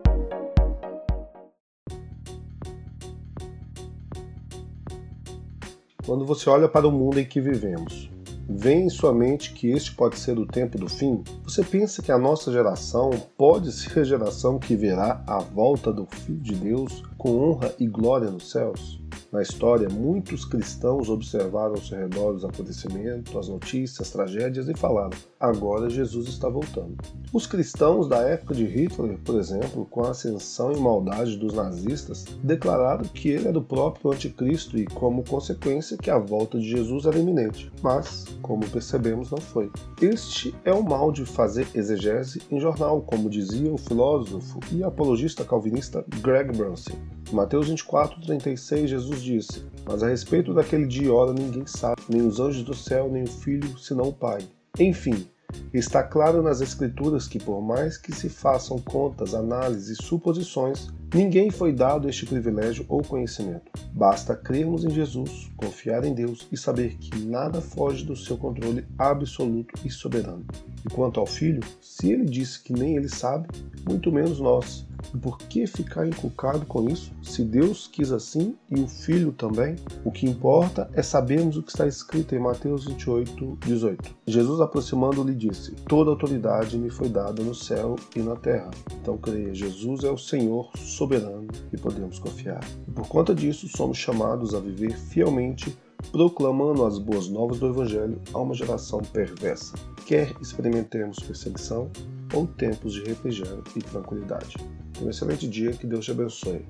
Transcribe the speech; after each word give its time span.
Quando 6.04 6.26
você 6.26 6.51
olha 6.51 6.69
para 6.69 6.87
o 6.87 6.92
mundo 6.92 7.19
em 7.19 7.24
que 7.24 7.40
vivemos, 7.40 8.10
vem 8.46 8.85
em 8.85 8.90
sua 8.90 9.14
mente 9.14 9.54
que 9.54 9.71
este 9.71 9.94
pode 9.94 10.19
ser 10.19 10.38
o 10.38 10.44
tempo 10.44 10.76
do 10.76 10.90
fim? 10.90 11.24
Você 11.44 11.64
pensa 11.64 12.03
que 12.03 12.12
a 12.12 12.19
nossa 12.19 12.53
geração 12.53 13.08
pode 13.38 13.72
ser 13.72 14.01
a 14.01 14.04
geração 14.04 14.58
que 14.58 14.76
verá 14.76 15.24
a 15.26 15.38
volta 15.38 15.90
do 15.90 16.05
Filho 16.05 16.41
de 16.41 16.55
Deus 16.55 17.02
com 17.16 17.38
honra 17.38 17.72
e 17.78 17.86
glória 17.86 18.30
nos 18.30 18.50
céus? 18.50 19.00
Na 19.32 19.41
história, 19.41 19.88
muitos 19.88 20.45
cristãos 20.45 21.09
observaram 21.09 21.70
ao 21.70 21.80
seu 21.80 21.98
redor 21.98 22.34
os 22.34 22.45
acontecimentos, 22.45 23.34
as 23.34 23.48
notícias, 23.48 24.02
as 24.02 24.10
tragédias 24.10 24.68
e 24.68 24.77
falaram: 24.77 25.16
agora 25.41 25.88
Jesus 25.88 26.28
está 26.28 26.50
voltando. 26.50 26.98
Os 27.32 27.46
cristãos 27.46 28.06
da 28.06 28.18
época 28.18 28.55
de 28.55 28.66
Hitler, 28.66 29.18
por 29.24 29.41
exemplo, 29.41 29.86
com 29.86 30.05
a 30.05 30.10
ascensão 30.10 30.70
e 30.70 30.78
maldade 30.78 31.38
dos 31.38 31.55
nazistas, 31.55 32.27
declararam 32.42 33.05
que 33.05 33.30
ele 33.30 33.48
era 33.48 33.58
o 33.58 33.64
próprio 33.64 34.12
anticristo 34.12 34.77
e, 34.77 34.84
como 34.84 35.24
consequência, 35.24 35.96
que 35.96 36.10
a 36.10 36.19
volta 36.19 36.58
de 36.58 36.69
Jesus 36.69 37.06
era 37.06 37.19
iminente. 37.19 37.72
Mas, 37.80 38.27
como 38.42 38.69
percebemos, 38.69 39.30
não 39.30 39.38
foi. 39.38 39.70
Este 40.02 40.55
é 40.62 40.74
o 40.74 40.83
mal 40.83 41.10
de 41.10 41.24
fazer 41.24 41.66
exegese 41.74 42.42
em 42.50 42.60
jornal, 42.60 43.00
como 43.00 43.30
dizia 43.30 43.72
o 43.72 43.78
filósofo 43.78 44.60
e 44.70 44.84
apologista 44.84 45.42
calvinista 45.42 46.05
Greg 46.20 46.55
Brunson. 46.55 47.21
Mateus 47.32 47.68
24, 47.68 48.20
36, 48.20 48.91
Jesus 48.91 49.22
disse: 49.22 49.64
Mas 49.86 50.02
a 50.02 50.08
respeito 50.08 50.52
daquele 50.52 50.86
dia 50.86 51.06
e 51.06 51.11
hora 51.11 51.33
ninguém 51.33 51.66
sabe, 51.66 52.02
nem 52.08 52.20
os 52.20 52.38
anjos 52.38 52.62
do 52.62 52.75
céu, 52.75 53.11
nem 53.11 53.22
o 53.22 53.27
filho, 53.27 53.78
senão 53.78 54.08
o 54.08 54.12
Pai. 54.12 54.42
Enfim, 54.78 55.27
está 55.72 56.03
claro 56.03 56.42
nas 56.42 56.60
Escrituras 56.60 57.27
que, 57.27 57.38
por 57.38 57.62
mais 57.62 57.97
que 57.97 58.14
se 58.14 58.28
façam 58.28 58.78
contas, 58.78 59.34
análises 59.34 59.98
e 59.98 60.03
suposições, 60.03 60.88
ninguém 61.14 61.50
foi 61.50 61.72
dado 61.72 62.06
este 62.06 62.27
privilégio 62.27 62.84
ou 62.86 63.03
conhecimento. 63.03 63.70
Basta 63.94 64.36
crermos 64.36 64.84
em 64.84 64.91
Jesus, 64.91 65.50
confiar 65.56 66.05
em 66.05 66.12
Deus 66.12 66.47
e 66.53 66.56
saber 66.56 66.97
que 66.98 67.19
nada 67.19 67.62
foge 67.62 68.05
do 68.05 68.14
seu 68.14 68.36
controle 68.36 68.84
absoluto 68.98 69.72
e 69.84 69.91
soberano. 69.91 70.44
E 70.84 70.91
quanto 70.91 71.19
ao 71.19 71.27
filho, 71.27 71.62
se 71.80 72.12
ele 72.12 72.27
disse 72.27 72.62
que 72.62 72.75
nem 72.75 72.97
ele 72.97 73.08
sabe, 73.08 73.48
muito 73.86 74.12
menos 74.12 74.38
nós 74.38 74.86
por 75.22 75.39
que 75.39 75.67
ficar 75.67 76.06
inculcado 76.06 76.64
com 76.67 76.89
isso? 76.89 77.12
Se 77.22 77.45
Deus 77.45 77.86
quis 77.86 78.12
assim 78.12 78.55
e 78.70 78.81
o 78.81 78.86
Filho 78.86 79.33
também, 79.33 79.77
o 80.05 80.11
que 80.11 80.27
importa 80.27 80.89
é 80.94 81.03
sabermos 81.03 81.56
o 81.56 81.62
que 81.62 81.70
está 81.70 81.86
escrito 81.86 82.34
em 82.34 82.39
Mateus 82.39 82.86
28, 82.86 83.59
18. 83.67 84.17
Jesus 84.27 84.61
aproximando 84.61 85.22
lhe 85.22 85.34
disse: 85.34 85.72
Toda 85.89 86.11
autoridade 86.11 86.77
me 86.78 86.91
foi 86.91 87.09
dada 87.09 87.42
no 87.42 87.55
céu 87.55 87.97
e 88.17 88.20
na 88.20 88.36
terra. 88.36 88.70
Então 89.00 89.17
creia, 89.17 89.55
Jesus 89.55 90.05
é 90.05 90.11
o 90.11 90.19
Senhor 90.19 90.70
soberano 90.77 91.48
e 91.72 91.77
podemos 91.77 92.19
confiar. 92.19 92.62
E 92.87 92.91
por 92.91 93.06
conta 93.09 93.34
disso, 93.34 93.69
somos 93.69 93.98
chamados 93.98 94.55
a 94.55 94.61
viver 94.61 94.97
fielmente 94.97 95.77
proclamando 96.11 96.84
as 96.84 96.98
boas 96.98 97.28
novas 97.28 97.59
do 97.59 97.69
Evangelho 97.69 98.20
a 98.33 98.39
uma 98.39 98.55
geração 98.55 99.00
perversa. 99.00 99.75
Quer 100.06 100.34
experimentemos 100.41 101.19
perseguição 101.20 101.91
ou 102.34 102.47
tempos 102.47 102.94
de 102.94 103.03
refrigério 103.05 103.62
e 103.77 103.81
tranquilidade. 103.81 104.56
Um 105.03 105.11
excelente 105.11 105.48
dia, 105.48 105.72
que 105.72 105.84
Deus 105.84 106.05
te 106.05 106.12
abençoe. 106.12 106.64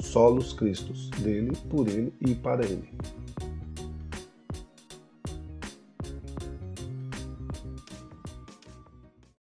Solos 0.00 0.54
Cristos, 0.54 1.10
dele, 1.10 1.52
por 1.68 1.86
ele 1.86 2.14
e 2.18 2.34
para 2.34 2.64
ele. 2.64 2.88